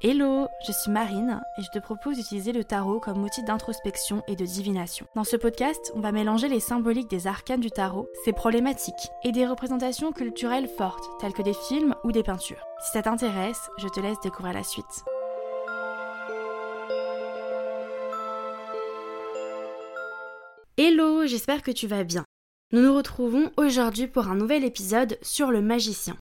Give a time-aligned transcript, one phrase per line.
[0.00, 4.36] Hello, je suis Marine et je te propose d'utiliser le tarot comme outil d'introspection et
[4.36, 5.08] de divination.
[5.16, 9.32] Dans ce podcast, on va mélanger les symboliques des arcanes du tarot, ses problématiques et
[9.32, 12.64] des représentations culturelles fortes telles que des films ou des peintures.
[12.80, 14.84] Si ça t'intéresse, je te laisse découvrir la suite.
[20.76, 22.24] Hello, j'espère que tu vas bien.
[22.70, 26.16] Nous nous retrouvons aujourd'hui pour un nouvel épisode sur le magicien.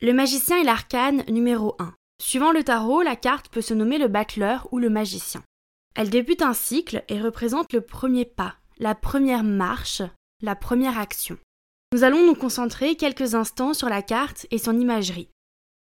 [0.00, 1.92] Le magicien est l'arcane numéro 1.
[2.20, 5.42] Suivant le tarot, la carte peut se nommer le battleur ou le magicien.
[5.94, 10.02] Elle débute un cycle et représente le premier pas, la première marche,
[10.42, 11.38] la première action.
[11.92, 15.30] Nous allons nous concentrer quelques instants sur la carte et son imagerie.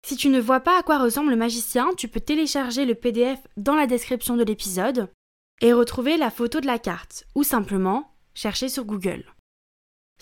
[0.06, 3.40] Si tu ne vois pas à quoi ressemble le magicien, tu peux télécharger le PDF
[3.56, 5.10] dans la description de l'épisode
[5.60, 9.24] et retrouver la photo de la carte, ou simplement chercher sur Google.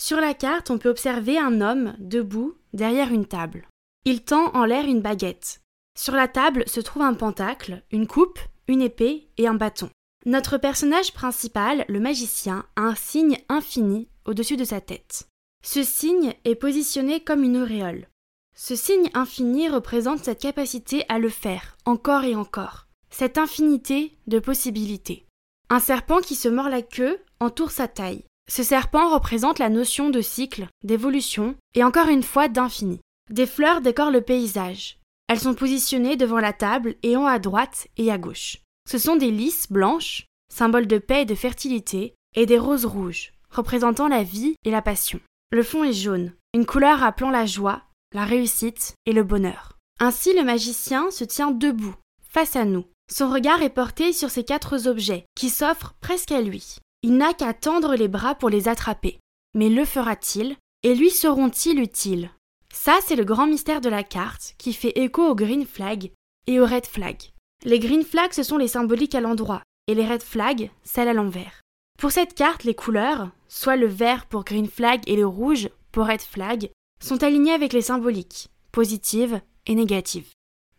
[0.01, 3.69] Sur la carte, on peut observer un homme debout derrière une table.
[4.07, 5.61] Il tend en l'air une baguette.
[5.99, 9.91] Sur la table se trouve un pentacle, une coupe, une épée et un bâton.
[10.27, 15.27] Notre personnage principal, le magicien, a un signe infini au-dessus de sa tête.
[15.65, 18.07] Ce signe est positionné comme une auréole.
[18.55, 24.39] Ce signe infini représente cette capacité à le faire encore et encore, cette infinité de
[24.39, 25.27] possibilités.
[25.69, 28.25] Un serpent qui se mord la queue entoure sa taille.
[28.49, 33.01] Ce serpent représente la notion de cycle, d'évolution et encore une fois d'infini.
[33.31, 34.98] Des fleurs décorent le paysage.
[35.29, 38.59] Elles sont positionnées devant la table et ont à droite et à gauche.
[38.91, 43.33] Ce sont des lys blanches, symboles de paix et de fertilité, et des roses rouges,
[43.51, 45.21] représentant la vie et la passion.
[45.51, 47.83] Le fond est jaune, une couleur rappelant la joie,
[48.15, 49.77] la réussite et le bonheur.
[50.01, 52.85] Ainsi le magicien se tient debout, face à nous.
[53.11, 56.77] Son regard est porté sur ces quatre objets, qui s'offrent presque à lui.
[57.03, 59.19] Il n'a qu'à tendre les bras pour les attraper.
[59.55, 60.57] Mais le fera-t-il?
[60.83, 62.31] Et lui seront-ils utiles?
[62.73, 66.11] Ça, c'est le grand mystère de la carte qui fait écho au green flag
[66.47, 67.17] et au red flag.
[67.65, 71.13] Les green flags, ce sont les symboliques à l'endroit, et les red flags, celles à
[71.13, 71.63] l'envers.
[71.99, 76.07] Pour cette carte, les couleurs, soit le vert pour green flag et le rouge pour
[76.07, 76.71] red flag,
[77.03, 80.31] sont alignées avec les symboliques, positives et négatives.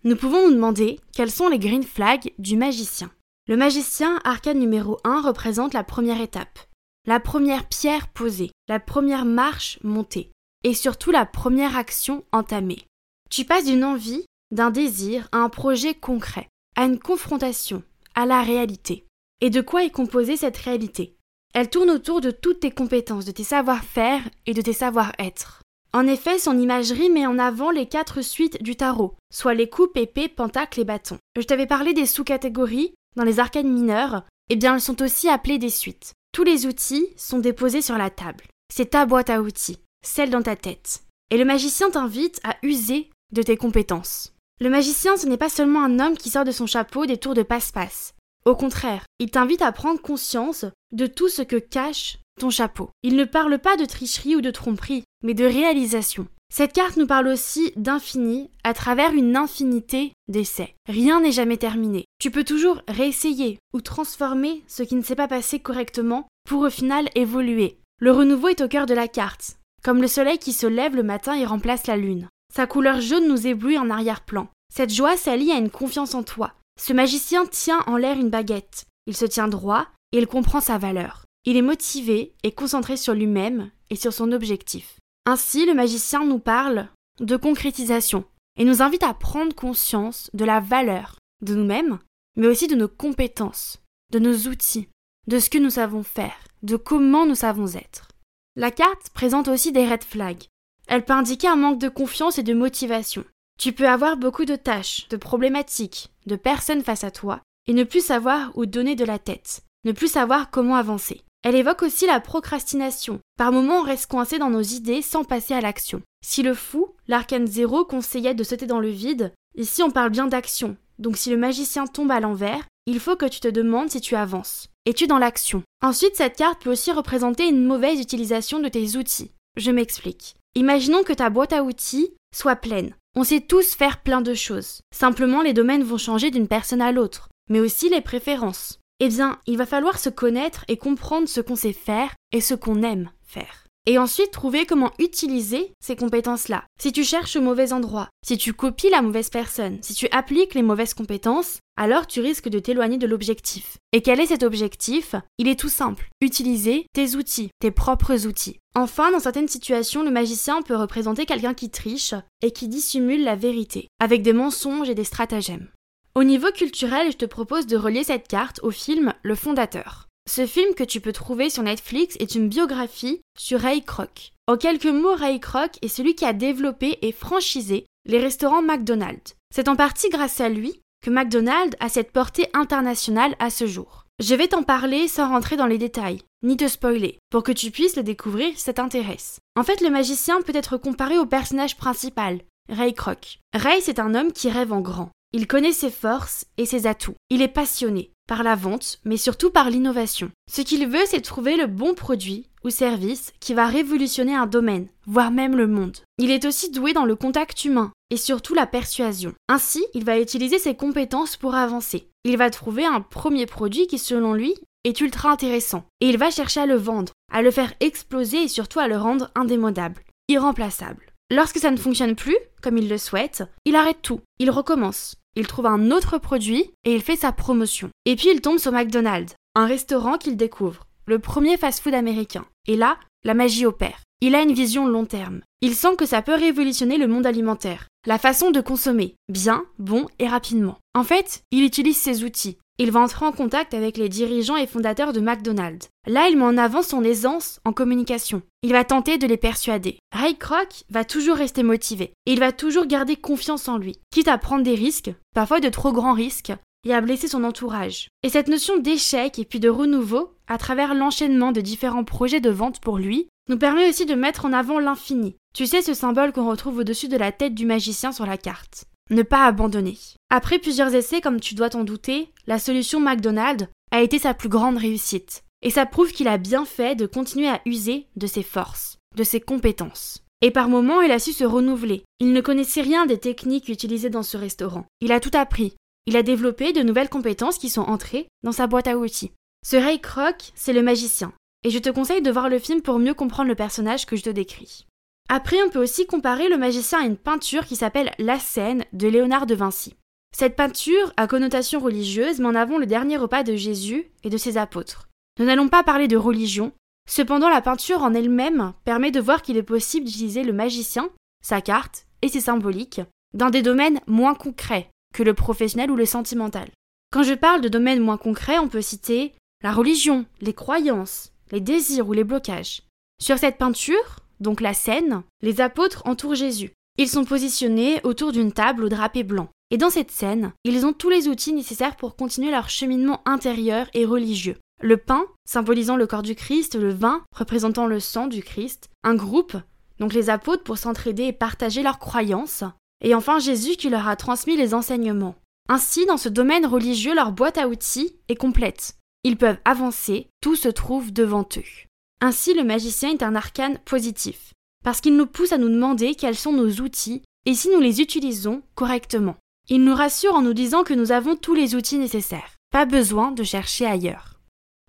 [0.03, 3.11] Nous pouvons nous demander quels sont les green flags du magicien.
[3.47, 6.59] Le magicien, arcane numéro 1, représente la première étape,
[7.06, 10.31] la première pierre posée, la première marche montée
[10.63, 12.85] et surtout la première action entamée.
[13.29, 17.83] Tu passes d'une envie, d'un désir à un projet concret, à une confrontation,
[18.15, 19.05] à la réalité.
[19.41, 21.15] Et de quoi est composée cette réalité?
[21.53, 25.61] Elle tourne autour de toutes tes compétences, de tes savoir-faire et de tes savoir-être.
[25.93, 29.97] En effet, son imagerie met en avant les quatre suites du tarot, soit les coupes,
[29.97, 31.17] épées, pentacles et bâtons.
[31.35, 35.57] Je t'avais parlé des sous-catégories dans les arcanes mineures, eh bien elles sont aussi appelées
[35.57, 36.13] des suites.
[36.31, 38.45] Tous les outils sont déposés sur la table.
[38.71, 41.03] C'est ta boîte à outils celle dans ta tête.
[41.31, 44.33] Et le magicien t'invite à user de tes compétences.
[44.59, 47.33] Le magicien, ce n'est pas seulement un homme qui sort de son chapeau des tours
[47.33, 48.13] de passe-passe.
[48.45, 52.89] Au contraire, il t'invite à prendre conscience de tout ce que cache ton chapeau.
[53.03, 56.27] Il ne parle pas de tricherie ou de tromperie, mais de réalisation.
[56.51, 60.73] Cette carte nous parle aussi d'infini à travers une infinité d'essais.
[60.88, 62.05] Rien n'est jamais terminé.
[62.19, 66.69] Tu peux toujours réessayer ou transformer ce qui ne s'est pas passé correctement pour au
[66.71, 67.77] final évoluer.
[67.99, 71.03] Le renouveau est au cœur de la carte comme le soleil qui se lève le
[71.03, 72.28] matin et remplace la lune.
[72.53, 74.47] Sa couleur jaune nous éblouit en arrière-plan.
[74.73, 76.53] Cette joie s'allie à une confiance en toi.
[76.79, 78.85] Ce magicien tient en l'air une baguette.
[79.07, 81.25] Il se tient droit et il comprend sa valeur.
[81.45, 84.97] Il est motivé et concentré sur lui-même et sur son objectif.
[85.25, 86.88] Ainsi, le magicien nous parle
[87.19, 88.23] de concrétisation
[88.57, 92.00] et nous invite à prendre conscience de la valeur de nous-mêmes,
[92.35, 93.79] mais aussi de nos compétences,
[94.12, 94.89] de nos outils,
[95.28, 98.07] de ce que nous savons faire, de comment nous savons être.
[98.55, 100.45] La carte présente aussi des red flags.
[100.87, 103.23] Elle peut indiquer un manque de confiance et de motivation.
[103.59, 107.83] Tu peux avoir beaucoup de tâches, de problématiques, de personnes face à toi, et ne
[107.83, 111.21] plus savoir où donner de la tête, ne plus savoir comment avancer.
[111.43, 113.19] Elle évoque aussi la procrastination.
[113.38, 116.01] Par moments, on reste coincé dans nos idées sans passer à l'action.
[116.25, 120.27] Si le fou, l'arcane zéro, conseillait de sauter dans le vide, ici on parle bien
[120.27, 120.75] d'action.
[120.97, 124.15] Donc si le magicien tombe à l'envers, il faut que tu te demandes si tu
[124.15, 124.69] avances.
[124.85, 125.63] Es-tu dans l'action?
[125.81, 129.31] Ensuite, cette carte peut aussi représenter une mauvaise utilisation de tes outils.
[129.57, 130.35] Je m'explique.
[130.55, 132.95] Imaginons que ta boîte à outils soit pleine.
[133.15, 134.81] On sait tous faire plein de choses.
[134.91, 138.79] Simplement, les domaines vont changer d'une personne à l'autre, mais aussi les préférences.
[138.99, 142.53] Eh bien, il va falloir se connaître et comprendre ce qu'on sait faire et ce
[142.53, 146.63] qu'on aime faire et ensuite trouver comment utiliser ces compétences-là.
[146.80, 150.53] Si tu cherches au mauvais endroit, si tu copies la mauvaise personne, si tu appliques
[150.53, 153.77] les mauvaises compétences, alors tu risques de t'éloigner de l'objectif.
[153.91, 155.15] Et quel est cet objectif?
[155.39, 156.07] Il est tout simple.
[156.21, 158.59] Utiliser tes outils, tes propres outils.
[158.75, 162.13] Enfin, dans certaines situations, le magicien peut représenter quelqu'un qui triche
[162.44, 165.68] et qui dissimule la vérité, avec des mensonges et des stratagèmes.
[166.13, 170.08] Au niveau culturel, je te propose de relier cette carte au film Le Fondateur.
[170.29, 174.33] Ce film que tu peux trouver sur Netflix est une biographie sur Ray Kroc.
[174.45, 179.33] En quelques mots, Ray Kroc est celui qui a développé et franchisé les restaurants McDonald's.
[179.51, 184.05] C'est en partie grâce à lui que McDonald's a cette portée internationale à ce jour.
[184.19, 187.71] Je vais t'en parler sans rentrer dans les détails, ni te spoiler, pour que tu
[187.71, 189.39] puisses le découvrir si ça t'intéresse.
[189.55, 192.39] En fait, le magicien peut être comparé au personnage principal,
[192.69, 193.39] Ray Kroc.
[193.55, 195.09] Ray, c'est un homme qui rêve en grand.
[195.33, 197.15] Il connaît ses forces et ses atouts.
[197.31, 200.29] Il est passionné par la vente, mais surtout par l'innovation.
[200.49, 204.87] Ce qu'il veut, c'est trouver le bon produit ou service qui va révolutionner un domaine,
[205.07, 205.97] voire même le monde.
[206.19, 209.33] Il est aussi doué dans le contact humain et surtout la persuasion.
[209.47, 212.07] Ainsi, il va utiliser ses compétences pour avancer.
[212.23, 214.53] Il va trouver un premier produit qui, selon lui,
[214.83, 215.85] est ultra intéressant.
[215.99, 218.97] Et il va chercher à le vendre, à le faire exploser et surtout à le
[218.97, 221.07] rendre indémodable, irremplaçable.
[221.31, 225.15] Lorsque ça ne fonctionne plus, comme il le souhaite, il arrête tout, il recommence.
[225.39, 227.91] Il trouve un autre produit et il fait sa promotion.
[228.03, 232.45] Et puis il tombe sur McDonald's, un restaurant qu'il découvre, le premier fast-food américain.
[232.68, 234.01] Et là, la magie opère.
[234.19, 235.39] Il a une vision long terme.
[235.62, 240.07] Il sent que ça peut révolutionner le monde alimentaire, la façon de consommer, bien, bon
[240.19, 240.77] et rapidement.
[240.94, 242.57] En fait, il utilise ses outils.
[242.81, 245.89] Il va entrer en contact avec les dirigeants et fondateurs de McDonald's.
[246.07, 248.41] Là, il met en avant son aisance en communication.
[248.63, 249.99] Il va tenter de les persuader.
[250.13, 252.13] Ray Kroc va toujours rester motivé.
[252.25, 255.67] Et il va toujours garder confiance en lui, quitte à prendre des risques, parfois de
[255.67, 256.53] trop grands risques,
[256.85, 258.07] et à blesser son entourage.
[258.23, 262.49] Et cette notion d'échec et puis de renouveau, à travers l'enchaînement de différents projets de
[262.49, 265.35] vente pour lui, nous permet aussi de mettre en avant l'infini.
[265.53, 268.85] Tu sais ce symbole qu'on retrouve au-dessus de la tête du magicien sur la carte.
[269.09, 269.97] Ne pas abandonner.
[270.29, 274.50] Après plusieurs essais, comme tu dois t'en douter, la solution McDonald's a été sa plus
[274.50, 275.44] grande réussite.
[275.61, 279.23] Et ça prouve qu'il a bien fait de continuer à user de ses forces, de
[279.23, 280.23] ses compétences.
[280.41, 282.03] Et par moments, il a su se renouveler.
[282.19, 284.85] Il ne connaissait rien des techniques utilisées dans ce restaurant.
[285.01, 285.73] Il a tout appris.
[286.05, 289.31] Il a développé de nouvelles compétences qui sont entrées dans sa boîte à outils.
[289.65, 291.33] Ce Ray Kroc, c'est le magicien
[291.63, 294.23] et je te conseille de voir le film pour mieux comprendre le personnage que je
[294.23, 294.85] te décris.
[295.31, 299.07] Après, on peut aussi comparer le magicien à une peinture qui s'appelle La Scène de
[299.07, 299.95] Léonard de Vinci.
[300.35, 304.37] Cette peinture a connotation religieuse, mais en avant le dernier repas de Jésus et de
[304.37, 305.07] ses apôtres.
[305.39, 306.71] Nous n'allons pas parler de religion,
[307.07, 311.09] cependant la peinture en elle-même permet de voir qu'il est possible d'utiliser le magicien,
[311.43, 313.01] sa carte et ses symboliques,
[313.35, 316.69] dans des domaines moins concrets que le professionnel ou le sentimental.
[317.11, 319.33] Quand je parle de domaines moins concrets, on peut citer
[319.63, 322.81] la religion, les croyances, les désirs ou les blocages.
[323.21, 326.71] Sur cette peinture, donc la scène, les apôtres entourent Jésus.
[326.97, 329.50] Ils sont positionnés autour d'une table au drapé blanc.
[329.71, 333.88] Et dans cette scène, ils ont tous les outils nécessaires pour continuer leur cheminement intérieur
[333.94, 334.57] et religieux.
[334.81, 339.15] Le pain, symbolisant le corps du Christ, le vin, représentant le sang du Christ, un
[339.15, 339.57] groupe,
[340.00, 342.63] donc les apôtres pour s'entraider et partager leurs croyances,
[343.01, 345.36] et enfin Jésus qui leur a transmis les enseignements.
[345.68, 348.95] Ainsi, dans ce domaine religieux, leur boîte à outils est complète.
[349.24, 351.88] Ils peuvent avancer, tout se trouve devant eux.
[352.21, 356.36] Ainsi, le magicien est un arcane positif, parce qu'il nous pousse à nous demander quels
[356.36, 359.38] sont nos outils et si nous les utilisons correctement.
[359.69, 363.31] Il nous rassure en nous disant que nous avons tous les outils nécessaires, pas besoin
[363.31, 364.39] de chercher ailleurs.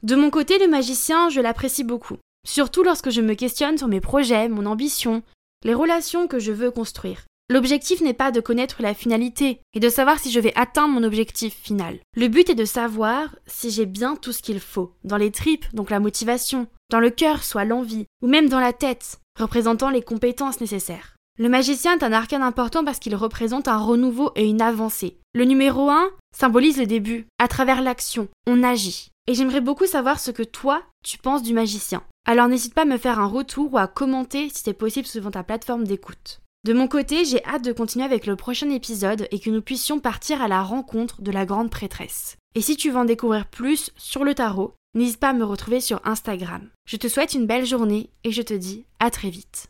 [0.03, 2.17] De mon côté, le magicien, je l'apprécie beaucoup,
[2.47, 5.23] surtout lorsque je me questionne sur mes projets, mon ambition,
[5.65, 7.27] les relations que je veux construire.
[7.51, 11.03] L'objectif n'est pas de connaître la finalité et de savoir si je vais atteindre mon
[11.03, 11.99] objectif final.
[12.15, 15.67] Le but est de savoir si j'ai bien tout ce qu'il faut, dans les tripes,
[15.75, 20.01] donc la motivation, dans le cœur, soit l'envie, ou même dans la tête, représentant les
[20.01, 21.17] compétences nécessaires.
[21.41, 25.19] Le magicien est un arcane important parce qu'il représente un renouveau et une avancée.
[25.35, 27.27] Le numéro 1 symbolise le début.
[27.41, 29.09] À travers l'action, on agit.
[29.27, 32.05] Et j'aimerais beaucoup savoir ce que toi, tu penses du magicien.
[32.29, 35.33] Alors n'hésite pas à me faire un retour ou à commenter si c'est possible suivant
[35.33, 36.41] ta plateforme d'écoute.
[36.63, 39.99] De mon côté, j'ai hâte de continuer avec le prochain épisode et que nous puissions
[39.99, 42.37] partir à la rencontre de la grande prêtresse.
[42.55, 45.81] Et si tu veux en découvrir plus sur le tarot, n'hésite pas à me retrouver
[45.81, 46.69] sur Instagram.
[46.85, 49.69] Je te souhaite une belle journée et je te dis à très vite.